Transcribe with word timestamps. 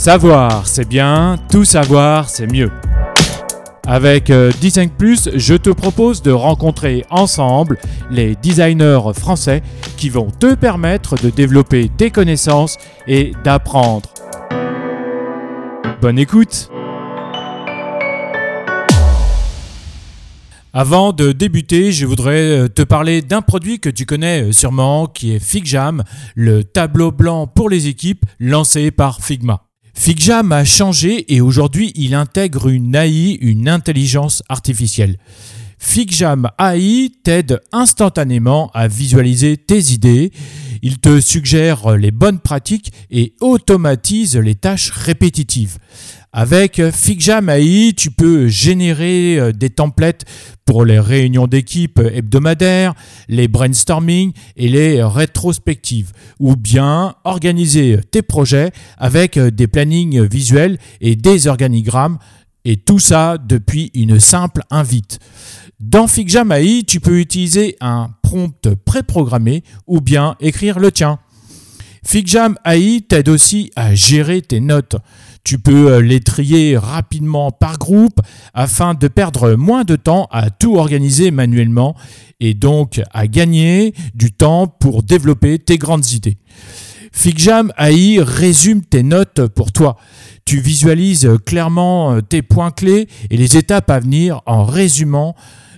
Savoir, 0.00 0.66
c'est 0.66 0.88
bien, 0.88 1.36
tout 1.52 1.66
savoir, 1.66 2.30
c'est 2.30 2.50
mieux. 2.50 2.70
Avec 3.86 4.30
euh, 4.30 4.50
Design 4.58 4.88
Plus, 4.88 5.28
je 5.34 5.52
te 5.52 5.68
propose 5.68 6.22
de 6.22 6.30
rencontrer 6.30 7.04
ensemble 7.10 7.76
les 8.10 8.34
designers 8.34 9.12
français 9.14 9.62
qui 9.98 10.08
vont 10.08 10.30
te 10.30 10.54
permettre 10.54 11.16
de 11.16 11.28
développer 11.28 11.90
tes 11.94 12.10
connaissances 12.10 12.78
et 13.06 13.32
d'apprendre. 13.44 14.08
Bonne 16.00 16.18
écoute 16.18 16.70
Avant 20.72 21.12
de 21.12 21.32
débuter, 21.32 21.92
je 21.92 22.06
voudrais 22.06 22.40
euh, 22.40 22.68
te 22.68 22.80
parler 22.80 23.20
d'un 23.20 23.42
produit 23.42 23.80
que 23.80 23.90
tu 23.90 24.06
connais 24.06 24.44
euh, 24.44 24.52
sûrement, 24.52 25.08
qui 25.08 25.34
est 25.34 25.44
FigJam, 25.44 26.04
le 26.34 26.64
tableau 26.64 27.12
blanc 27.12 27.46
pour 27.46 27.68
les 27.68 27.86
équipes 27.86 28.24
lancé 28.38 28.90
par 28.90 29.20
Figma. 29.20 29.69
FigJam 29.94 30.52
a 30.52 30.64
changé 30.64 31.34
et 31.34 31.40
aujourd'hui 31.40 31.92
il 31.94 32.14
intègre 32.14 32.68
une 32.68 32.94
AI, 32.94 33.38
une 33.40 33.68
intelligence 33.68 34.42
artificielle. 34.48 35.16
FigJam 35.80 36.48
AI 36.58 37.10
t'aide 37.24 37.60
instantanément 37.72 38.70
à 38.74 38.86
visualiser 38.86 39.56
tes 39.56 39.92
idées, 39.92 40.30
il 40.82 40.98
te 40.98 41.20
suggère 41.20 41.96
les 41.96 42.10
bonnes 42.10 42.38
pratiques 42.38 42.92
et 43.10 43.34
automatise 43.40 44.36
les 44.36 44.54
tâches 44.54 44.90
répétitives. 44.90 45.78
Avec 46.32 46.80
FigJam 46.92 47.48
AI, 47.48 47.92
tu 47.96 48.12
peux 48.12 48.46
générer 48.46 49.36
euh, 49.40 49.52
des 49.52 49.70
templates 49.70 50.24
pour 50.64 50.84
les 50.84 51.00
réunions 51.00 51.48
d'équipe 51.48 51.98
hebdomadaires, 51.98 52.94
les 53.28 53.48
brainstorming 53.48 54.32
et 54.56 54.68
les 54.68 55.02
rétrospectives, 55.02 56.12
ou 56.38 56.54
bien 56.54 57.16
organiser 57.24 57.98
tes 58.12 58.22
projets 58.22 58.70
avec 58.96 59.36
des 59.40 59.66
plannings 59.66 60.22
visuels 60.22 60.78
et 61.00 61.16
des 61.16 61.48
organigrammes, 61.48 62.18
et 62.64 62.76
tout 62.76 62.98
ça 62.98 63.38
depuis 63.38 63.90
une 63.94 64.20
simple 64.20 64.62
invite. 64.70 65.18
Dans 65.80 66.06
FigJam 66.06 66.52
AI, 66.52 66.84
tu 66.86 67.00
peux 67.00 67.18
utiliser 67.18 67.76
un 67.80 68.10
prompt 68.22 68.74
préprogrammé 68.84 69.64
ou 69.86 70.00
bien 70.00 70.36
écrire 70.40 70.78
le 70.78 70.92
tien. 70.92 71.18
FigJam 72.04 72.56
AI 72.64 73.02
t'aide 73.02 73.28
aussi 73.28 73.70
à 73.76 73.94
gérer 73.94 74.42
tes 74.42 74.60
notes. 74.60 74.96
Tu 75.42 75.58
peux 75.58 75.92
euh, 75.92 76.02
les 76.02 76.20
trier 76.20 76.76
rapidement 76.76 77.50
par 77.50 77.78
groupe 77.78 78.20
afin 78.52 78.94
de 78.94 79.08
perdre 79.08 79.54
moins 79.54 79.84
de 79.84 79.96
temps 79.96 80.28
à 80.30 80.50
tout 80.50 80.76
organiser 80.76 81.30
manuellement 81.30 81.94
et 82.40 82.54
donc 82.54 83.00
à 83.12 83.26
gagner 83.26 83.94
du 84.14 84.32
temps 84.32 84.66
pour 84.66 85.02
développer 85.02 85.58
tes 85.58 85.78
grandes 85.78 86.10
idées. 86.12 86.36
FigJam 87.12 87.72
AI 87.78 88.20
résume 88.20 88.82
tes 88.82 89.02
notes 89.02 89.46
pour 89.48 89.72
toi. 89.72 89.96
Tu 90.44 90.60
visualises 90.60 91.28
clairement 91.44 92.14
euh, 92.14 92.20
tes 92.20 92.42
points 92.42 92.70
clés 92.70 93.08
et 93.30 93.36
les 93.36 93.56
étapes 93.56 93.90
à 93.90 94.00
venir 94.00 94.40
en 94.46 94.64
résumant 94.64 95.34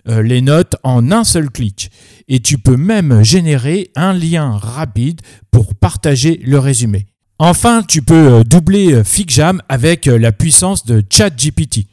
euh, 0.09 0.23
les 0.23 0.41
notes 0.41 0.77
en 0.83 1.11
un 1.11 1.25
seul 1.25 1.51
clic. 1.51 1.91
Et 2.29 2.41
tu 2.41 2.59
peux 2.59 2.77
même 2.77 3.23
générer 3.23 3.91
un 3.97 4.13
lien 4.13 4.57
rapide 4.57 5.21
pour 5.51 5.75
partager 5.75 6.41
le 6.45 6.59
résumé. 6.59 7.07
Enfin, 7.45 7.83
tu 7.83 8.03
peux 8.03 8.15
euh, 8.15 8.45
doubler 8.45 8.93
euh, 8.93 9.03
FigJam 9.03 9.63
avec 9.69 10.07
euh, 10.07 10.17
la 10.17 10.31
puissance 10.31 10.87
de 10.87 11.03
ChatGPT. 11.11 11.89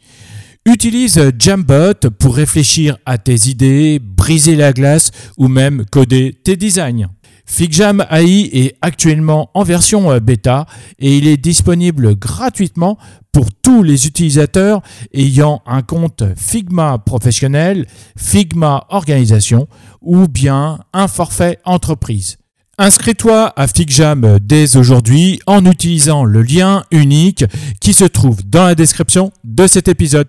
Utilise 0.63 1.19
Jambot 1.39 2.11
pour 2.19 2.35
réfléchir 2.35 2.99
à 3.07 3.17
tes 3.17 3.49
idées, 3.49 3.99
briser 3.99 4.55
la 4.55 4.73
glace 4.73 5.09
ou 5.37 5.47
même 5.47 5.85
coder 5.89 6.37
tes 6.43 6.55
designs. 6.55 7.07
FigJam 7.49 8.05
AI 8.11 8.49
est 8.53 8.75
actuellement 8.81 9.49
en 9.55 9.63
version 9.63 10.15
bêta 10.19 10.67
et 10.99 11.17
il 11.17 11.27
est 11.27 11.35
disponible 11.35 12.15
gratuitement 12.15 12.97
pour 13.31 13.47
tous 13.51 13.81
les 13.81 14.05
utilisateurs 14.05 14.81
ayant 15.13 15.61
un 15.65 15.81
compte 15.81 16.23
Figma 16.37 16.99
professionnel, 16.99 17.87
Figma 18.15 18.85
organisation 18.89 19.67
ou 20.01 20.27
bien 20.27 20.79
un 20.93 21.07
forfait 21.07 21.57
entreprise. 21.65 22.37
Inscris-toi 22.77 23.51
à 23.55 23.67
FigJam 23.67 24.37
dès 24.39 24.77
aujourd'hui 24.77 25.41
en 25.47 25.65
utilisant 25.65 26.23
le 26.23 26.43
lien 26.43 26.83
unique 26.91 27.43
qui 27.81 27.93
se 27.93 28.05
trouve 28.05 28.47
dans 28.47 28.65
la 28.65 28.75
description 28.75 29.31
de 29.43 29.65
cet 29.65 29.87
épisode. 29.87 30.27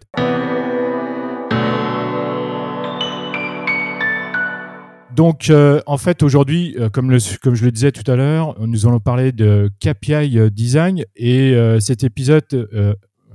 Donc, 5.17 5.51
euh, 5.51 5.81
en 5.87 5.99
fait, 5.99 6.23
aujourd'hui, 6.23 6.75
euh, 6.79 6.89
comme, 6.89 7.17
comme, 7.43 7.55
je 7.55 7.65
le 7.65 7.73
disais 7.73 7.93
tout 7.93 8.09
à 8.11 8.17
l'heure, 8.17 8.57
nous 8.61 8.87
allons 8.87 9.01
parler 9.01 9.33
de 9.33 9.71
KPI 9.81 10.51
Design 10.51 11.05
et 11.17 11.55
euh, 11.55 11.81
cet 11.81 12.05
épisode 12.05 12.69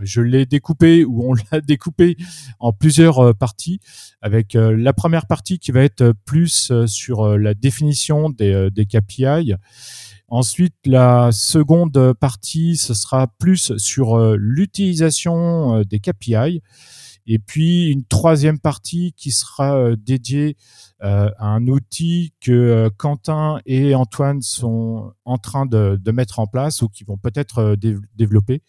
je 0.02 0.22
l'ai 0.22 0.46
découpé 0.46 1.03
ou 1.06 1.31
on 1.31 1.34
l'a 1.52 1.62
découpé 1.62 2.18
en 2.59 2.74
plusieurs 2.74 3.19
euh, 3.19 3.34
parties 3.34 3.80
avec 4.22 4.56
euh, 4.56 4.75
la 4.75 4.94
première 4.94 5.28
partie 5.28 5.59
qui 5.59 5.72
va 5.72 5.81
être 5.81 6.14
plus 6.25 6.72
euh, 6.72 6.88
sur 6.88 7.38
la 7.38 7.53
définition 7.53 8.30
des, 8.30 8.69
des 8.72 8.85
KPI. 8.85 9.53
Ensuite, 10.28 10.75
la 10.85 11.31
seconde 11.31 12.14
partie, 12.19 12.78
ce 12.78 12.94
sera 12.94 13.28
plus 13.28 13.78
sur 13.78 14.35
l'utilisation 14.35 15.81
des 15.81 16.00
KPI. 16.00 16.62
Et 17.28 17.40
puis 17.40 17.90
une 17.90 18.06
troisième 18.06 18.59
partie 18.59 19.13
qui 19.18 19.31
sera 19.31 19.96
dédiée 19.96 20.58
à 21.00 21.31
un 21.40 21.68
outil 21.68 22.34
que 22.40 22.90
Quentin 22.97 23.59
et 23.66 23.96
Antoine 23.96 24.41
sont 24.41 25.12
en 25.25 25.38
train 25.38 25.66
de, 25.66 26.00
mettre 26.12 26.40
en 26.40 26.47
place 26.47 26.81
ou 26.81 26.90
qui 26.90 27.03
vont 27.03 27.18
peut-être 27.18 27.75
développer. 28.16 28.62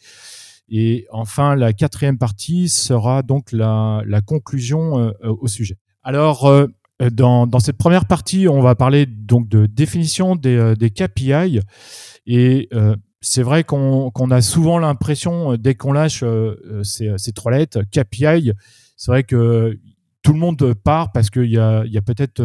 Et 0.68 1.06
enfin, 1.10 1.54
la 1.54 1.72
quatrième 1.72 2.18
partie 2.18 2.68
sera 2.68 3.22
donc 3.22 3.52
la, 3.52 4.02
conclusion 4.26 4.98
euh, 4.98 5.12
au 5.22 5.46
sujet. 5.46 5.76
Alors, 6.02 6.46
euh, 6.46 6.66
dans, 7.12 7.48
cette 7.60 7.76
première 7.76 8.06
partie, 8.06 8.48
on 8.48 8.60
va 8.60 8.74
parler 8.74 9.06
donc 9.06 9.48
de 9.48 9.66
définition 9.66 10.34
des, 10.34 10.56
euh, 10.56 10.74
des 10.74 10.90
KPI. 10.90 11.60
Et 12.26 12.68
c'est 13.26 13.42
vrai 13.42 13.64
qu'on 13.64 14.30
a 14.30 14.40
souvent 14.40 14.78
l'impression, 14.78 15.56
dès 15.56 15.74
qu'on 15.74 15.92
lâche 15.92 16.22
ces, 16.82 17.12
ces, 17.16 17.32
trois 17.32 17.52
lettres, 17.52 17.82
KPI, 17.90 18.52
c'est 18.96 19.10
vrai 19.10 19.24
que 19.24 19.78
tout 20.22 20.32
le 20.32 20.38
monde 20.38 20.74
part 20.74 21.12
parce 21.12 21.30
qu'il 21.30 21.50
y 21.50 21.58
a, 21.58 21.84
y 21.86 21.98
a 21.98 22.02
peut-être 22.02 22.40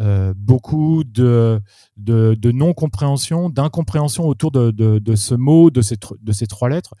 euh, 0.00 0.32
beaucoup 0.34 1.04
de, 1.04 1.60
de, 1.98 2.50
non-compréhension, 2.52 3.50
d'incompréhension 3.50 4.26
autour 4.26 4.50
de, 4.50 4.70
de, 4.70 5.14
ce 5.16 5.34
mot, 5.34 5.70
de 5.70 5.82
ces, 5.82 5.96
de 6.22 6.32
ces 6.32 6.46
trois 6.46 6.70
lettres. 6.70 6.94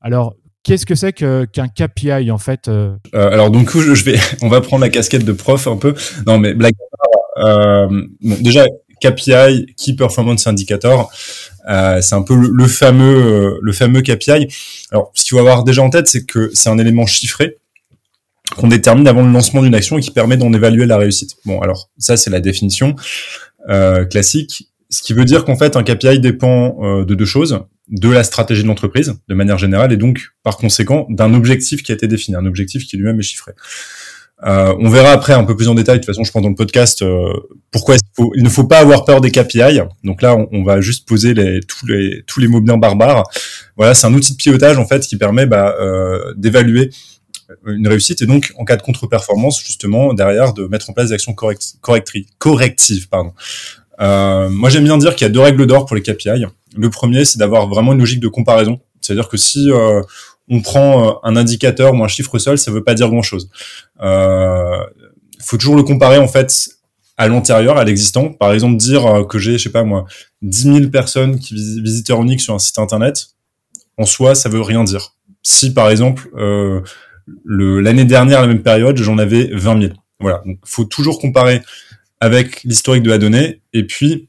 Alors, 0.00 0.36
qu'est-ce 0.62 0.86
que 0.86 0.94
c'est 0.94 1.12
qu'un 1.12 1.46
KPI 1.46 2.30
en 2.30 2.38
fait 2.38 2.68
euh? 2.68 2.96
Euh, 3.14 3.30
Alors 3.32 3.50
donc 3.50 3.76
je, 3.76 4.04
vais, 4.04 4.18
on 4.42 4.48
va 4.48 4.60
prendre 4.60 4.82
la 4.82 4.90
casquette 4.90 5.24
de 5.24 5.32
prof 5.32 5.66
un 5.66 5.76
peu. 5.76 5.94
Non 6.26 6.38
mais 6.38 6.54
blague. 6.54 6.74
déjà 8.20 8.64
KPI, 9.00 9.74
Key 9.76 9.94
Performance 9.94 10.46
Indicator, 10.46 11.10
c'est 11.66 12.14
un 12.14 12.22
peu 12.22 12.36
le, 12.36 12.66
fameux 12.66 13.58
le 13.60 13.72
fameux 13.72 14.02
KPI. 14.02 14.48
Alors 14.90 15.10
ce 15.14 15.22
qu'il 15.24 15.30
faut 15.30 15.38
avoir 15.38 15.64
déjà 15.64 15.82
en 15.82 15.90
tête, 15.90 16.06
c'est 16.06 16.24
que 16.24 16.50
c'est 16.54 16.70
un 16.70 16.78
élément 16.78 17.06
chiffré 17.06 17.58
qu'on 18.54 18.68
détermine 18.68 19.08
avant 19.08 19.22
le 19.22 19.32
lancement 19.32 19.62
d'une 19.62 19.74
action 19.74 19.98
et 19.98 20.00
qui 20.00 20.10
permet 20.10 20.36
d'en 20.36 20.52
évaluer 20.52 20.86
la 20.86 20.98
réussite. 20.98 21.36
Bon, 21.44 21.60
alors 21.60 21.90
ça 21.98 22.16
c'est 22.16 22.30
la 22.30 22.40
définition 22.40 22.94
euh, 23.68 24.04
classique, 24.04 24.68
ce 24.88 25.02
qui 25.02 25.12
veut 25.12 25.24
dire 25.24 25.44
qu'en 25.44 25.56
fait 25.56 25.76
un 25.76 25.82
KPI 25.82 26.20
dépend 26.20 26.76
euh, 26.82 27.04
de 27.04 27.14
deux 27.14 27.24
choses, 27.24 27.60
de 27.88 28.08
la 28.08 28.22
stratégie 28.22 28.62
de 28.62 28.68
l'entreprise 28.68 29.14
de 29.28 29.34
manière 29.34 29.58
générale 29.58 29.92
et 29.92 29.96
donc 29.96 30.20
par 30.42 30.56
conséquent 30.56 31.06
d'un 31.10 31.34
objectif 31.34 31.82
qui 31.82 31.92
a 31.92 31.94
été 31.94 32.06
défini, 32.06 32.36
un 32.36 32.46
objectif 32.46 32.86
qui 32.86 32.96
lui-même 32.96 33.18
est 33.18 33.24
chiffré. 33.24 33.52
Euh, 34.44 34.74
on 34.78 34.90
verra 34.90 35.12
après 35.12 35.32
un 35.32 35.44
peu 35.44 35.56
plus 35.56 35.68
en 35.68 35.74
détail. 35.74 35.96
De 35.96 36.00
toute 36.00 36.06
façon, 36.06 36.24
je 36.24 36.30
prends 36.30 36.42
dans 36.42 36.50
le 36.50 36.54
podcast 36.54 37.02
euh, 37.02 37.32
pourquoi 37.70 37.96
il, 38.34 38.42
ne 38.42 38.48
faut 38.48 38.64
pas 38.64 38.78
avoir 38.78 39.04
peur 39.04 39.20
des 39.20 39.30
KPI. 39.30 39.80
Donc 40.04 40.20
là, 40.20 40.36
on, 40.52 40.62
va 40.62 40.80
juste 40.80 41.08
poser 41.08 41.32
les, 41.32 41.60
tous 41.60 41.86
les 41.86 42.22
tous 42.26 42.40
les 42.40 42.48
mots 42.48 42.60
bien 42.60 42.76
barbares. 42.76 43.24
Voilà, 43.76 43.94
c'est 43.94 44.06
un 44.06 44.14
outil 44.14 44.32
de 44.32 44.36
pilotage 44.36 44.78
en 44.78 44.86
fait 44.86 45.00
qui 45.06 45.16
permet 45.16 45.46
bah, 45.46 45.74
euh, 45.80 46.34
d'évaluer 46.36 46.90
une 47.66 47.86
réussite 47.86 48.22
et 48.22 48.26
donc 48.26 48.52
en 48.56 48.64
cas 48.64 48.76
de 48.76 48.82
contre-performance 48.82 49.62
justement 49.64 50.14
derrière 50.14 50.52
de 50.52 50.66
mettre 50.66 50.90
en 50.90 50.92
place 50.92 51.08
des 51.08 51.14
actions 51.14 51.32
correctives 51.32 53.08
pardon 53.08 53.32
euh, 54.00 54.48
moi 54.48 54.68
j'aime 54.68 54.84
bien 54.84 54.98
dire 54.98 55.14
qu'il 55.14 55.26
y 55.26 55.30
a 55.30 55.32
deux 55.32 55.40
règles 55.40 55.64
d'or 55.66 55.86
pour 55.86 55.94
les 55.94 56.02
KPI 56.02 56.44
le 56.76 56.90
premier 56.90 57.24
c'est 57.24 57.38
d'avoir 57.38 57.68
vraiment 57.68 57.92
une 57.92 58.00
logique 58.00 58.20
de 58.20 58.28
comparaison 58.28 58.80
c'est 59.00 59.12
à 59.12 59.16
dire 59.16 59.28
que 59.28 59.36
si 59.36 59.70
euh, 59.70 60.02
on 60.48 60.60
prend 60.60 61.06
euh, 61.06 61.12
un 61.22 61.36
indicateur 61.36 61.94
ou 61.94 62.04
un 62.04 62.08
chiffre 62.08 62.38
seul 62.38 62.58
ça 62.58 62.70
veut 62.70 62.84
pas 62.84 62.94
dire 62.94 63.08
grand 63.08 63.22
chose 63.22 63.50
il 63.98 64.04
euh, 64.04 64.84
faut 65.40 65.56
toujours 65.56 65.76
le 65.76 65.82
comparer 65.82 66.18
en 66.18 66.28
fait 66.28 66.70
à 67.18 67.28
l'antérieur, 67.28 67.78
à 67.78 67.84
l'existant. 67.84 68.30
Par 68.32 68.52
exemple, 68.52 68.76
dire 68.76 69.26
que 69.26 69.38
j'ai, 69.38 69.56
je 69.56 69.64
sais 69.64 69.70
pas 69.70 69.84
moi, 69.84 70.04
10 70.42 70.62
000 70.74 70.90
personnes 70.90 71.38
qui 71.38 71.54
uniques 72.10 72.40
sur 72.40 72.54
un 72.54 72.58
site 72.58 72.78
internet, 72.78 73.28
en 73.98 74.04
soi, 74.04 74.34
ça 74.34 74.48
veut 74.48 74.60
rien 74.60 74.84
dire. 74.84 75.14
Si 75.42 75.72
par 75.72 75.90
exemple, 75.90 76.28
euh, 76.36 76.82
l'année 77.46 78.04
dernière, 78.04 78.40
à 78.40 78.42
la 78.42 78.48
même 78.48 78.62
période, 78.62 78.96
j'en 78.98 79.18
avais 79.18 79.50
20 79.52 79.80
000. 79.80 79.94
Voilà. 80.20 80.42
Donc, 80.44 80.58
faut 80.64 80.84
toujours 80.84 81.18
comparer 81.18 81.62
avec 82.20 82.62
l'historique 82.64 83.02
de 83.02 83.10
la 83.10 83.18
donnée. 83.18 83.60
Et 83.72 83.84
puis, 83.84 84.28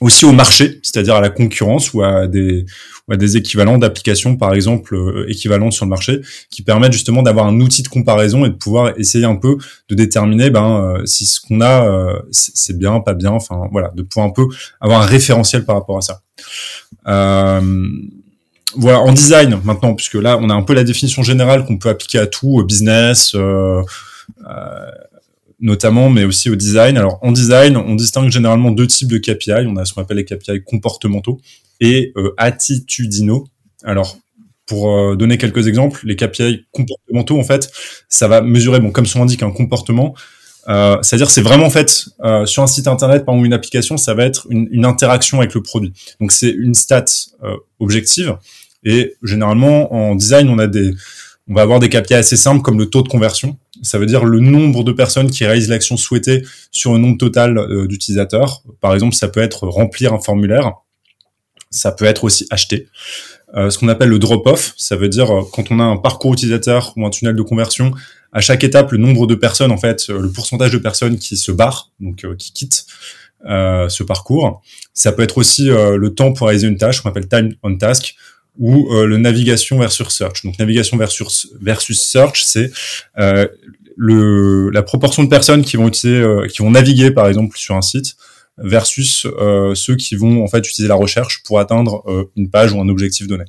aussi 0.00 0.24
au 0.24 0.32
marché, 0.32 0.80
c'est-à-dire 0.82 1.16
à 1.16 1.20
la 1.20 1.30
concurrence 1.30 1.92
ou 1.92 2.02
à 2.02 2.26
des, 2.26 2.64
ou 3.08 3.12
à 3.12 3.16
des 3.16 3.36
équivalents 3.36 3.78
d'applications, 3.78 4.36
par 4.36 4.54
exemple, 4.54 4.94
euh, 4.94 5.28
équivalentes 5.28 5.72
sur 5.72 5.84
le 5.84 5.90
marché, 5.90 6.20
qui 6.50 6.62
permettent 6.62 6.92
justement 6.92 7.22
d'avoir 7.22 7.46
un 7.46 7.60
outil 7.60 7.82
de 7.82 7.88
comparaison 7.88 8.44
et 8.44 8.50
de 8.50 8.54
pouvoir 8.54 8.92
essayer 8.98 9.24
un 9.24 9.36
peu 9.36 9.56
de 9.88 9.94
déterminer 9.94 10.50
ben, 10.50 10.96
euh, 10.98 11.06
si 11.06 11.26
ce 11.26 11.40
qu'on 11.40 11.60
a, 11.60 11.84
euh, 11.84 12.20
c'est 12.30 12.78
bien, 12.78 13.00
pas 13.00 13.14
bien, 13.14 13.30
enfin 13.30 13.68
voilà, 13.72 13.90
de 13.94 14.02
pouvoir 14.02 14.26
un 14.26 14.32
peu 14.32 14.46
avoir 14.80 15.02
un 15.02 15.06
référentiel 15.06 15.64
par 15.64 15.76
rapport 15.76 15.98
à 15.98 16.02
ça. 16.02 16.20
voilà, 18.76 19.00
en 19.00 19.12
design 19.12 19.58
maintenant, 19.64 19.94
puisque 19.94 20.14
là, 20.14 20.38
on 20.40 20.50
a 20.50 20.54
un 20.54 20.62
peu 20.62 20.74
la 20.74 20.84
définition 20.84 21.22
générale 21.22 21.64
qu'on 21.64 21.78
peut 21.78 21.88
appliquer 21.88 22.18
à 22.18 22.26
tout, 22.26 22.58
au 22.58 22.64
business, 22.64 23.34
notamment, 25.60 26.10
mais 26.10 26.24
aussi 26.24 26.50
au 26.50 26.56
design. 26.56 26.96
Alors 26.96 27.18
en 27.22 27.32
design, 27.32 27.76
on 27.76 27.94
distingue 27.94 28.30
généralement 28.30 28.70
deux 28.70 28.86
types 28.86 29.08
de 29.08 29.18
KPI. 29.18 29.66
On 29.66 29.76
a 29.76 29.84
ce 29.84 29.92
qu'on 29.92 30.02
appelle 30.02 30.18
les 30.18 30.24
KPI 30.24 30.62
comportementaux 30.64 31.40
et 31.80 32.12
euh, 32.16 32.34
attitudinaux. 32.36 33.46
Alors 33.84 34.16
pour 34.66 34.90
euh, 34.90 35.16
donner 35.16 35.38
quelques 35.38 35.66
exemples, 35.66 36.00
les 36.04 36.14
KPI 36.14 36.66
comportementaux, 36.72 37.38
en 37.38 37.44
fait, 37.44 37.70
ça 38.08 38.28
va 38.28 38.42
mesurer, 38.42 38.80
bon, 38.80 38.90
comme 38.90 39.06
son 39.06 39.22
indique, 39.22 39.42
un 39.42 39.50
comportement. 39.50 40.14
Euh, 40.68 40.98
C'est-à-dire, 41.00 41.30
c'est 41.30 41.40
vraiment 41.40 41.64
en 41.64 41.70
fait 41.70 42.10
sur 42.44 42.62
un 42.62 42.66
site 42.66 42.86
internet, 42.86 43.24
par 43.24 43.34
exemple 43.34 43.46
une 43.46 43.54
application, 43.54 43.96
ça 43.96 44.14
va 44.14 44.24
être 44.24 44.46
une, 44.50 44.68
une 44.70 44.84
interaction 44.84 45.38
avec 45.38 45.54
le 45.54 45.62
produit. 45.62 45.92
Donc 46.20 46.32
c'est 46.32 46.50
une 46.50 46.74
stat 46.74 47.06
objective. 47.78 48.36
Et 48.84 49.14
généralement 49.22 49.92
en 49.92 50.14
design, 50.14 50.48
on 50.50 50.58
a 50.58 50.66
des, 50.66 50.92
on 51.48 51.54
va 51.54 51.62
avoir 51.62 51.80
des 51.80 51.88
KPI 51.88 52.14
assez 52.14 52.36
simples 52.36 52.62
comme 52.62 52.78
le 52.78 52.86
taux 52.86 53.02
de 53.02 53.08
conversion. 53.08 53.56
Ça 53.82 53.98
veut 53.98 54.06
dire 54.06 54.24
le 54.24 54.40
nombre 54.40 54.84
de 54.84 54.92
personnes 54.92 55.30
qui 55.30 55.44
réalisent 55.44 55.68
l'action 55.68 55.96
souhaitée 55.96 56.44
sur 56.70 56.94
un 56.94 56.98
nombre 56.98 57.18
total 57.18 57.58
euh, 57.58 57.86
d'utilisateurs. 57.86 58.62
Par 58.80 58.94
exemple, 58.94 59.14
ça 59.14 59.28
peut 59.28 59.40
être 59.40 59.66
remplir 59.66 60.12
un 60.12 60.20
formulaire. 60.20 60.72
Ça 61.70 61.92
peut 61.92 62.04
être 62.04 62.24
aussi 62.24 62.46
acheter. 62.50 62.88
Euh, 63.54 63.70
ce 63.70 63.78
qu'on 63.78 63.88
appelle 63.88 64.08
le 64.08 64.18
drop-off, 64.18 64.74
ça 64.76 64.96
veut 64.96 65.08
dire 65.08 65.30
euh, 65.30 65.42
quand 65.52 65.70
on 65.70 65.80
a 65.80 65.84
un 65.84 65.96
parcours 65.96 66.32
utilisateur 66.32 66.92
ou 66.96 67.06
un 67.06 67.10
tunnel 67.10 67.36
de 67.36 67.42
conversion, 67.42 67.92
à 68.32 68.40
chaque 68.40 68.62
étape, 68.62 68.92
le 68.92 68.98
nombre 68.98 69.26
de 69.26 69.34
personnes, 69.34 69.70
en 69.70 69.78
fait, 69.78 70.08
le 70.08 70.30
pourcentage 70.30 70.70
de 70.70 70.78
personnes 70.78 71.18
qui 71.18 71.36
se 71.36 71.50
barrent, 71.50 71.92
donc 71.98 72.26
qui 72.36 72.52
quittent 72.52 72.84
ce 73.42 74.02
parcours. 74.02 74.60
Ça 74.92 75.12
peut 75.12 75.22
être 75.22 75.38
aussi 75.38 75.68
le 75.68 76.08
temps 76.08 76.34
pour 76.34 76.48
réaliser 76.48 76.68
une 76.68 76.76
tâche, 76.76 77.00
qu'on 77.00 77.08
appelle 77.08 77.26
time 77.26 77.54
on 77.62 77.78
task 77.78 78.16
ou 78.58 78.92
euh, 78.92 79.06
le 79.06 79.16
navigation 79.18 79.78
versus 79.78 80.08
search. 80.08 80.44
Donc 80.44 80.58
navigation 80.58 80.96
versus 80.96 81.48
versus 81.60 82.00
search, 82.00 82.42
c'est 82.44 82.70
euh, 83.18 83.46
le 83.96 84.70
la 84.70 84.82
proportion 84.82 85.24
de 85.24 85.28
personnes 85.28 85.64
qui 85.64 85.76
vont 85.76 85.88
utiliser, 85.88 86.20
euh, 86.20 86.46
qui 86.46 86.62
vont 86.62 86.70
naviguer 86.70 87.10
par 87.10 87.28
exemple 87.28 87.56
sur 87.56 87.74
un 87.74 87.82
site 87.82 88.16
versus 88.60 89.24
ceux 89.74 89.94
qui 89.94 90.16
vont 90.16 90.42
en 90.42 90.48
fait 90.48 90.58
utiliser 90.58 90.88
la 90.88 90.96
recherche 90.96 91.44
pour 91.44 91.60
atteindre 91.60 92.02
une 92.34 92.50
page 92.50 92.72
ou 92.72 92.80
un 92.80 92.88
objectif 92.88 93.28
donné. 93.28 93.44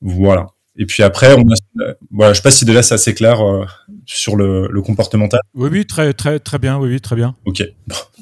Voilà. 0.00 0.48
Et 0.76 0.86
puis 0.86 1.02
après, 1.02 1.34
on 1.34 1.42
a, 1.42 1.94
voilà, 2.10 2.32
je 2.32 2.38
sais 2.38 2.42
pas 2.42 2.50
si 2.50 2.64
déjà 2.64 2.82
c'est 2.82 2.94
assez 2.94 3.12
clair 3.12 3.44
euh, 3.44 3.64
sur 4.06 4.36
le, 4.36 4.68
le, 4.70 4.82
comportemental. 4.82 5.40
Oui, 5.54 5.68
oui, 5.70 5.84
très, 5.84 6.12
très, 6.12 6.38
très 6.38 6.58
bien. 6.58 6.78
Oui, 6.78 6.88
oui, 6.90 7.00
très 7.00 7.16
bien. 7.16 7.34
Ok. 7.44 7.62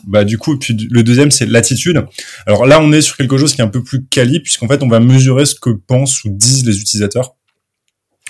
Bah 0.06 0.24
du 0.24 0.38
coup, 0.38 0.58
puis 0.58 0.74
le 0.90 1.02
deuxième 1.02 1.30
c'est 1.30 1.46
l'attitude. 1.46 2.06
Alors 2.46 2.66
là, 2.66 2.80
on 2.80 2.92
est 2.92 3.02
sur 3.02 3.16
quelque 3.16 3.36
chose 3.36 3.54
qui 3.54 3.60
est 3.60 3.64
un 3.64 3.68
peu 3.68 3.82
plus 3.82 4.06
quali 4.06 4.40
puisqu'en 4.40 4.66
fait, 4.66 4.82
on 4.82 4.88
va 4.88 5.00
mesurer 5.00 5.44
ce 5.44 5.54
que 5.54 5.70
pensent 5.70 6.24
ou 6.24 6.30
disent 6.30 6.64
les 6.64 6.80
utilisateurs. 6.80 7.34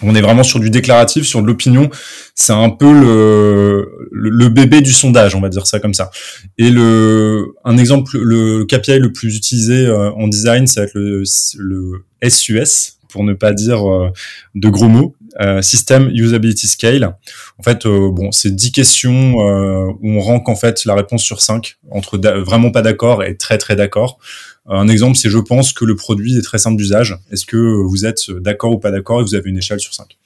On 0.03 0.15
est 0.15 0.21
vraiment 0.21 0.45
sur 0.45 0.61
du 0.61 0.71
déclaratif, 0.71 1.27
sur 1.27 1.43
de 1.43 1.47
l'opinion. 1.47 1.91
C'est 2.35 2.53
un 2.53 2.71
peu 2.71 2.93
le, 2.93 4.09
le, 4.13 4.49
bébé 4.49 4.81
du 4.81 4.93
sondage, 4.93 5.35
on 5.35 5.41
va 5.41 5.49
dire 5.49 5.67
ça 5.67 5.81
comme 5.81 5.95
ça. 5.95 6.11
Et 6.57 6.71
le, 6.71 7.55
un 7.65 7.77
exemple, 7.77 8.17
le 8.17 8.65
KPI 8.65 9.01
le 9.01 9.13
plus 9.13 9.37
utilisé 9.37 9.87
euh, 9.87 10.13
en 10.13 10.29
design, 10.29 10.67
ça 10.67 10.83
va 10.83 10.87
être 10.87 10.95
le, 10.95 11.25
le 11.59 12.05
SUS, 12.29 12.98
pour 13.09 13.25
ne 13.25 13.33
pas 13.33 13.53
dire 13.53 13.89
euh, 13.91 14.11
de 14.55 14.69
gros 14.69 14.89
mots, 14.89 15.17
euh, 15.41 15.63
System 15.63 16.11
Usability 16.13 16.69
Scale. 16.69 17.17
En 17.59 17.63
fait, 17.63 17.87
euh, 17.87 18.11
bon, 18.11 18.33
c'est 18.33 18.55
10 18.55 18.73
questions 18.73 19.35
où 19.35 20.11
on 20.11 20.21
rank 20.21 20.49
en 20.49 20.57
fait 20.57 20.85
la 20.85 20.95
réponse 20.95 21.23
sur 21.23 21.41
5 21.41 21.79
entre 21.91 22.19
vraiment 22.19 22.71
pas 22.71 22.83
d'accord 22.83 23.25
et 23.25 23.37
très 23.37 23.59
très 23.59 23.77
d'accord. 23.77 24.19
Un 24.71 24.89
exemple, 24.89 25.17
c'est 25.17 25.31
je 25.31 25.39
pense 25.39 25.73
que 25.73 25.87
le 25.87 25.97
produit 25.97 26.37
est 26.37 26.43
très 26.43 26.59
simple 26.59 26.77
d'usage. 26.77 27.19
Est-ce 27.31 27.47
que 27.47 27.57
vous 27.57 28.05
êtes 28.05 28.31
d'accord 28.31 28.73
ou 28.73 28.79
pas 28.79 28.91
d'accord 28.91 29.21
et 29.21 29.23
vous 29.23 29.35
avez 29.35 29.49
une 29.49 29.57
échelle 29.57 29.81
sur 29.81 29.95
5 29.95 30.19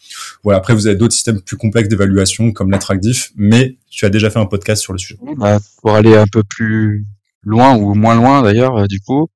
Voilà, 0.42 0.58
après 0.58 0.74
vous 0.74 0.88
avez 0.88 0.96
d'autres 0.96 1.14
systèmes 1.14 1.40
plus 1.40 1.56
complexes 1.56 1.88
d'évaluation 1.88 2.50
comme 2.50 2.72
l'attractif, 2.72 3.30
mais 3.36 3.76
tu 3.88 4.04
as 4.04 4.10
déjà 4.10 4.30
fait 4.30 4.40
un 4.40 4.46
podcast 4.46 4.82
sur 4.82 4.92
le 4.92 4.98
sujet. 4.98 5.16
Bah, 5.36 5.60
pour 5.80 5.94
aller 5.94 6.16
un 6.16 6.26
peu 6.26 6.42
plus 6.42 7.06
loin 7.44 7.76
ou 7.76 7.94
moins 7.94 8.16
loin 8.16 8.42
d'ailleurs, 8.42 8.88
du 8.88 8.98
coup, 8.98 9.28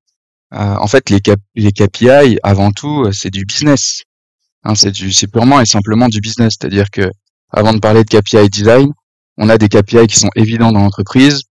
en 0.51 0.87
fait, 0.87 1.09
les, 1.09 1.71
KPI, 1.71 2.39
avant 2.43 2.71
tout, 2.71 3.03
euh, 3.03 3.11
c'est 3.11 3.29
du 3.29 3.45
business. 3.45 4.03
Hein, 4.63 4.75
c'est 4.75 5.31
purement 5.31 5.61
et 5.61 5.65
simplement 5.65 6.07
du 6.07 6.19
business. 6.19 6.55
C'est-à-dire 6.59 6.89
que, 6.89 7.09
avant 7.51 7.73
de 7.73 7.79
parler 7.79 8.03
de 8.03 8.09
KPI 8.09 8.49
design, 8.49 8.91
on 9.37 9.49
a 9.49 9.57
des 9.57 9.69
KPI 9.69 10.07
qui 10.07 10.19
sont 10.19 10.29
évidents 10.35 10.71
dans 10.71 10.81
l'entreprise, 10.81 11.43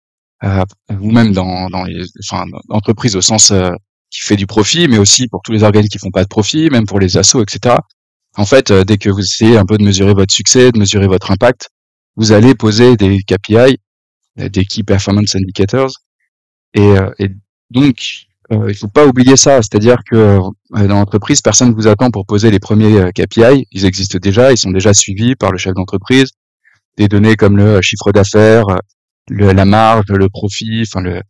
euh, 0.44 0.64
ou 1.00 1.10
même 1.10 1.32
dans, 1.32 1.68
les, 1.84 2.04
enfin, 2.24 2.44
l'entreprise 2.68 3.16
au 3.16 3.22
sens 3.22 3.50
euh, 3.50 3.70
qui 4.10 4.20
fait 4.20 4.36
du 4.36 4.46
profit, 4.46 4.88
mais 4.88 4.98
aussi 4.98 5.28
pour 5.28 5.40
tous 5.42 5.52
les 5.52 5.62
organismes 5.62 5.88
qui 5.88 5.98
font 5.98 6.10
pas 6.10 6.24
de 6.24 6.28
profit, 6.28 6.68
même 6.70 6.86
pour 6.86 7.00
les 7.00 7.16
assos, 7.16 7.42
etc. 7.42 7.76
En 8.36 8.44
fait, 8.44 8.70
dès 8.70 8.98
que 8.98 9.08
vous 9.08 9.20
essayez 9.20 9.56
un 9.56 9.64
peu 9.64 9.78
de 9.78 9.84
mesurer 9.84 10.12
votre 10.12 10.34
succès, 10.34 10.70
de 10.72 10.78
mesurer 10.78 11.06
votre 11.06 11.30
impact, 11.30 11.70
vous 12.16 12.32
allez 12.32 12.54
poser 12.54 12.96
des 12.96 13.20
KPI, 13.22 13.78
des 14.36 14.64
Key 14.66 14.82
Performance 14.82 15.34
Indicators, 15.34 15.92
et, 16.74 16.94
et 17.18 17.30
donc 17.70 18.25
euh, 18.52 18.66
il 18.68 18.76
faut 18.76 18.88
pas 18.88 19.06
oublier 19.06 19.36
ça, 19.36 19.60
c'est-à-dire 19.62 19.98
que 20.08 20.16
euh, 20.16 20.40
dans 20.70 20.98
l'entreprise, 20.98 21.40
personne 21.40 21.70
ne 21.70 21.74
vous 21.74 21.88
attend 21.88 22.10
pour 22.10 22.26
poser 22.26 22.50
les 22.50 22.60
premiers 22.60 22.98
euh, 22.98 23.10
KPI. 23.10 23.66
Ils 23.72 23.84
existent 23.84 24.18
déjà, 24.18 24.52
ils 24.52 24.58
sont 24.58 24.70
déjà 24.70 24.94
suivis 24.94 25.34
par 25.34 25.50
le 25.50 25.58
chef 25.58 25.74
d'entreprise. 25.74 26.30
Des 26.96 27.08
données 27.08 27.36
comme 27.36 27.56
le 27.56 27.82
chiffre 27.82 28.12
d'affaires, 28.12 28.66
la 29.28 29.64
marge, 29.64 30.06
le 30.08 30.28
profit, 30.28 30.82
enfin 30.82 31.02
le 31.02 31.20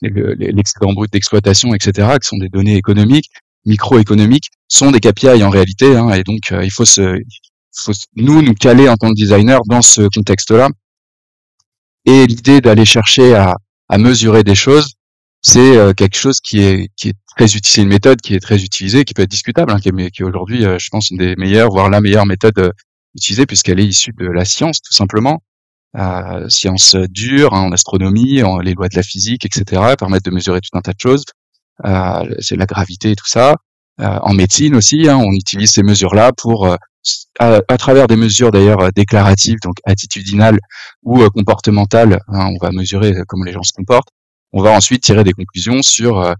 l'excédent 0.00 0.92
brut 0.92 1.12
d'exploitation, 1.12 1.74
etc., 1.74 2.16
qui 2.20 2.28
sont 2.28 2.38
des 2.38 2.48
données 2.48 2.76
économiques, 2.76 3.28
microéconomiques, 3.66 4.48
sont 4.68 4.90
des 4.90 5.00
KPI 5.00 5.42
en 5.42 5.50
réalité. 5.50 5.96
Hein, 5.96 6.10
et 6.10 6.22
donc, 6.22 6.38
il 6.50 6.70
faut 6.70 6.84
se, 6.84 7.18
faut 7.76 7.92
nous 8.16 8.42
nous 8.42 8.54
caler 8.54 8.88
en 8.88 8.96
tant 8.96 9.08
que 9.08 9.14
designer 9.14 9.60
dans 9.66 9.82
ce 9.82 10.02
contexte-là. 10.14 10.68
Et 12.06 12.26
l'idée 12.26 12.60
d'aller 12.60 12.84
chercher 12.84 13.34
à, 13.34 13.56
à 13.88 13.98
mesurer 13.98 14.44
des 14.44 14.54
choses, 14.54 14.94
c'est 15.42 15.76
euh, 15.76 15.92
quelque 15.92 16.16
chose 16.16 16.40
qui 16.40 16.60
est 16.60 16.88
qui 16.96 17.10
est 17.10 17.16
très 17.38 17.46
utilisé, 17.46 17.74
c'est 17.76 17.82
une 17.82 17.88
méthode 17.88 18.20
qui 18.20 18.34
est 18.34 18.40
très 18.40 18.62
utilisée, 18.62 19.04
qui 19.04 19.14
peut 19.14 19.22
être 19.22 19.30
discutable, 19.30 19.72
hein, 19.72 19.78
qui 19.78 19.88
est, 19.88 20.22
aujourd'hui, 20.22 20.66
euh, 20.66 20.76
je 20.78 20.88
pense, 20.90 21.10
une 21.10 21.18
des 21.18 21.36
meilleures, 21.36 21.70
voire 21.70 21.88
la 21.88 22.00
meilleure 22.00 22.26
méthode 22.26 22.58
euh, 22.58 22.70
utilisée 23.14 23.46
puisqu'elle 23.46 23.80
est 23.80 23.86
issue 23.86 24.12
de 24.18 24.26
la 24.26 24.44
science, 24.44 24.80
tout 24.80 24.92
simplement. 24.92 25.40
Euh, 25.96 26.48
science 26.48 26.96
dure, 27.10 27.54
hein, 27.54 27.62
en 27.62 27.72
astronomie, 27.72 28.42
en, 28.42 28.58
les 28.58 28.74
lois 28.74 28.88
de 28.88 28.96
la 28.96 29.02
physique, 29.04 29.46
etc., 29.46 29.94
permettent 29.96 30.24
de 30.24 30.30
mesurer 30.32 30.60
tout 30.60 30.76
un 30.76 30.80
tas 30.80 30.92
de 30.92 31.00
choses. 31.00 31.24
C'est 32.40 32.56
la 32.56 32.66
gravité 32.66 33.12
et 33.12 33.16
tout 33.16 33.28
ça. 33.28 33.54
en 33.98 34.34
médecine 34.34 34.74
aussi, 34.74 35.08
hein, 35.08 35.16
on 35.16 35.32
utilise 35.32 35.70
ces 35.70 35.84
mesures-là 35.84 36.32
pour, 36.36 36.66
à, 36.66 37.60
à, 37.68 37.78
travers 37.78 38.08
des 38.08 38.16
mesures 38.16 38.50
d'ailleurs 38.50 38.92
déclaratives, 38.92 39.58
donc 39.62 39.76
attitudinales 39.84 40.58
ou 41.04 41.24
comportementales, 41.30 42.20
hein, 42.28 42.50
on 42.52 42.58
va 42.60 42.72
mesurer 42.72 43.14
comment 43.28 43.44
les 43.44 43.52
gens 43.52 43.62
se 43.62 43.72
comportent 43.72 44.10
on 44.52 44.62
va 44.62 44.70
ensuite 44.72 45.02
tirer 45.02 45.24
des 45.24 45.32
conclusions 45.32 45.82
sur 45.82 46.18
euh, 46.18 46.34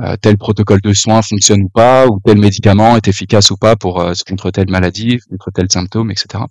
euh, 0.00 0.16
tel 0.20 0.36
protocole 0.36 0.80
de 0.80 0.92
soins 0.92 1.22
fonctionne 1.22 1.62
ou 1.62 1.68
pas, 1.68 2.06
ou 2.06 2.18
tel 2.24 2.38
médicament 2.38 2.96
est 2.96 3.06
efficace 3.06 3.50
ou 3.50 3.56
pas 3.56 3.76
pour 3.76 4.00
euh, 4.00 4.12
contre 4.26 4.50
telle 4.50 4.68
maladie, 4.68 5.20
contre 5.30 5.50
tel 5.52 5.70
symptôme, 5.70 6.10
etc. 6.10 6.44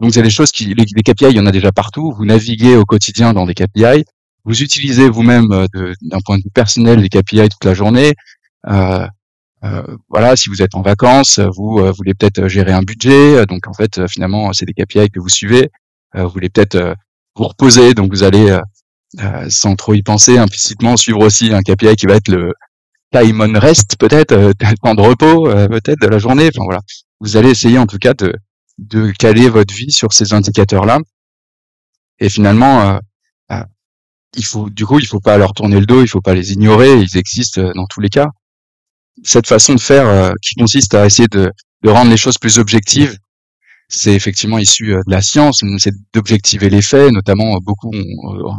Donc 0.00 0.12
c'est 0.12 0.22
des 0.22 0.30
choses 0.30 0.50
qui, 0.50 0.74
les, 0.74 0.84
KPI, 0.84 1.26
il 1.30 1.36
y 1.36 1.40
en 1.40 1.46
a 1.46 1.52
déjà 1.52 1.72
partout. 1.72 2.12
Vous 2.12 2.24
naviguez 2.26 2.76
au 2.76 2.84
quotidien 2.84 3.32
dans 3.32 3.46
des 3.46 3.54
KPI. 3.54 4.04
Vous 4.44 4.62
utilisez 4.62 5.08
vous-même 5.08 5.48
d'un 5.48 6.18
point 6.24 6.36
de 6.38 6.42
vue 6.42 6.50
personnel 6.50 7.00
des 7.00 7.08
KPI 7.08 7.48
toute 7.48 7.64
la 7.64 7.72
journée. 7.72 8.12
Voilà, 8.62 10.36
si 10.36 10.50
vous 10.50 10.60
êtes 10.60 10.74
en 10.74 10.82
vacances, 10.82 11.38
vous 11.38 11.80
voulez 11.96 12.12
peut-être 12.12 12.46
gérer 12.46 12.72
un 12.72 12.82
budget. 12.82 13.46
Donc 13.46 13.66
en 13.66 13.72
fait, 13.72 14.06
finalement, 14.06 14.52
c'est 14.52 14.66
des 14.66 14.74
KPI 14.74 15.08
que 15.08 15.18
vous 15.18 15.30
suivez. 15.30 15.70
vous 16.14 16.28
voulez 16.28 16.50
peut-être 16.50 16.94
vous 17.34 17.44
reposer, 17.44 17.94
donc 17.94 18.12
vous 18.12 18.22
allez 18.22 18.60
euh, 19.20 19.48
sans 19.48 19.76
trop 19.76 19.94
y 19.94 20.02
penser, 20.02 20.36
implicitement 20.36 20.96
suivre 20.96 21.20
aussi 21.20 21.52
un 21.52 21.62
KPI 21.62 21.96
qui 21.96 22.06
va 22.06 22.16
être 22.16 22.28
le 22.28 22.52
time 23.12 23.40
on 23.40 23.58
rest, 23.58 23.96
peut-être, 23.98 24.32
euh, 24.32 24.52
temps 24.82 24.94
de 24.94 25.00
repos, 25.00 25.48
euh, 25.48 25.68
peut-être, 25.68 26.00
de 26.00 26.08
la 26.08 26.18
journée. 26.18 26.50
Vous 27.20 27.36
allez 27.36 27.50
essayer 27.50 27.78
en 27.78 27.86
tout 27.86 27.98
cas 27.98 28.14
de, 28.14 28.34
de 28.78 29.12
caler 29.12 29.48
votre 29.48 29.72
vie 29.74 29.92
sur 29.92 30.12
ces 30.12 30.34
indicateurs-là. 30.34 30.98
Et 32.18 32.28
finalement, 32.28 32.98
il 34.34 34.44
faut, 34.44 34.68
du 34.70 34.84
coup, 34.86 34.98
il 34.98 35.06
faut 35.06 35.20
pas 35.20 35.38
leur 35.38 35.52
tourner 35.52 35.80
le 35.80 35.86
dos, 35.86 36.02
il 36.02 36.08
faut 36.08 36.20
pas 36.20 36.34
les 36.34 36.52
ignorer, 36.52 36.94
ils 37.00 37.16
existent 37.16 37.72
dans 37.74 37.86
tous 37.86 38.00
les 38.00 38.08
cas. 38.08 38.28
Cette 39.22 39.46
façon 39.46 39.74
de 39.74 39.80
faire 39.80 40.32
qui 40.42 40.54
consiste 40.54 40.94
à 40.94 41.06
essayer 41.06 41.28
de, 41.28 41.52
de 41.82 41.90
rendre 41.90 42.10
les 42.10 42.16
choses 42.16 42.38
plus 42.38 42.58
objectives, 42.58 43.18
c'est 43.88 44.14
effectivement 44.14 44.58
issu 44.58 44.88
de 44.88 45.00
la 45.06 45.22
science, 45.22 45.62
c'est 45.78 45.94
d'objectiver 46.12 46.70
les 46.70 46.82
faits, 46.82 47.12
notamment 47.12 47.58
beaucoup, 47.58 47.92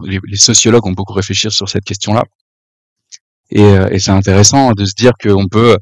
les, 0.03 0.19
sociologues 0.35 0.85
ont 0.85 0.93
beaucoup 0.93 1.13
réfléchi 1.13 1.51
sur 1.51 1.67
cette 1.67 1.83
question-là. 1.83 2.23
Et, 3.49 3.99
c'est 3.99 4.11
intéressant 4.11 4.71
de 4.71 4.85
se 4.85 4.93
dire 4.95 5.13
qu'on 5.21 5.47
peut 5.47 5.77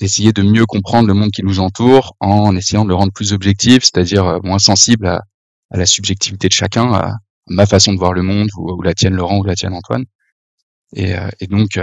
essayer 0.00 0.32
de 0.32 0.42
mieux 0.42 0.66
comprendre 0.66 1.08
le 1.08 1.14
monde 1.14 1.30
qui 1.30 1.42
nous 1.42 1.60
entoure 1.60 2.14
en 2.20 2.56
essayant 2.56 2.84
de 2.84 2.90
le 2.90 2.94
rendre 2.94 3.12
plus 3.12 3.32
objectif, 3.32 3.82
c'est-à-dire 3.82 4.40
moins 4.42 4.58
sensible 4.58 5.06
à, 5.06 5.22
la 5.70 5.84
subjectivité 5.84 6.48
de 6.48 6.54
chacun, 6.54 6.92
à 6.94 7.16
ma 7.48 7.66
façon 7.66 7.92
de 7.92 7.98
voir 7.98 8.14
le 8.14 8.22
monde, 8.22 8.48
ou, 8.56 8.80
la 8.80 8.94
tienne 8.94 9.14
Laurent, 9.14 9.38
ou 9.40 9.44
la 9.44 9.54
tienne 9.54 9.74
Antoine. 9.74 10.04
Et 10.94 11.46
donc, 11.48 11.78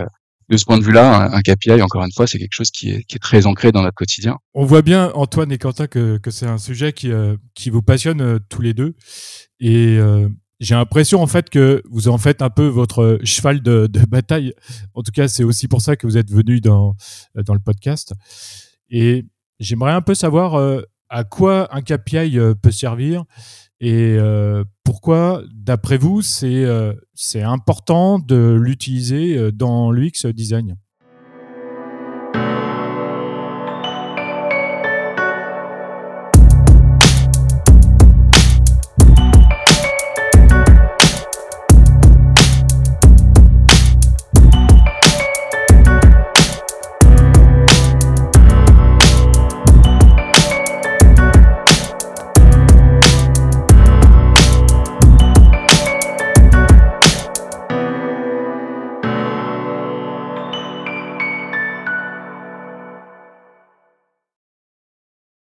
de 0.49 0.57
ce 0.57 0.65
point 0.65 0.77
de 0.77 0.83
vue-là, 0.83 1.31
un, 1.33 1.41
KPI, 1.41 1.81
encore 1.81 2.03
une 2.03 2.11
fois, 2.11 2.27
c'est 2.27 2.37
quelque 2.37 2.53
chose 2.53 2.71
qui 2.71 2.91
est, 2.91 3.19
très 3.19 3.45
ancré 3.45 3.71
dans 3.71 3.81
notre 3.81 3.95
quotidien. 3.95 4.37
On 4.53 4.65
voit 4.65 4.81
bien, 4.81 5.11
Antoine 5.15 5.51
et 5.51 5.57
Quentin, 5.57 5.87
que, 5.87 6.19
c'est 6.29 6.45
un 6.45 6.57
sujet 6.57 6.93
qui, 6.93 7.11
euh, 7.11 7.35
vous 7.71 7.81
passionne 7.81 8.21
euh, 8.21 8.39
tous 8.49 8.61
les 8.61 8.73
deux. 8.73 8.95
Et 9.59 9.97
euh, 9.97 10.29
j'ai 10.59 10.75
l'impression, 10.75 11.21
en 11.21 11.27
fait, 11.27 11.49
que 11.49 11.81
vous 11.89 12.07
en 12.07 12.17
faites 12.17 12.41
un 12.41 12.51
peu 12.51 12.67
votre 12.67 13.19
cheval 13.23 13.61
de, 13.61 13.87
de 13.87 14.05
bataille. 14.05 14.53
En 14.93 15.01
tout 15.01 15.11
cas, 15.11 15.27
c'est 15.27 15.43
aussi 15.43 15.67
pour 15.67 15.81
ça 15.81 15.95
que 15.95 16.05
vous 16.05 16.17
êtes 16.17 16.31
venu 16.31 16.61
dans, 16.61 16.95
dans 17.35 17.53
le 17.53 17.59
podcast. 17.59 18.13
Et 18.89 19.25
j'aimerais 19.59 19.93
un 19.93 20.01
peu 20.01 20.13
savoir 20.13 20.83
à 21.09 21.23
quoi 21.23 21.75
un 21.75 21.81
KPI 21.81 22.37
peut 22.61 22.71
servir 22.71 23.23
et 23.79 24.15
euh, 24.17 24.63
pourquoi, 24.83 25.43
d'après 25.53 25.97
vous, 25.97 26.21
c'est 26.21 26.63
euh, 26.65 26.93
important 27.35 28.19
de 28.19 28.57
l'utiliser 28.59 29.37
euh, 29.37 29.51
dans 29.51 29.91
l'UX 29.91 30.25
design? 30.33 30.77